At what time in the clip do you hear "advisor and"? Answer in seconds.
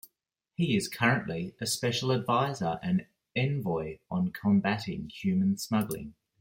2.09-3.05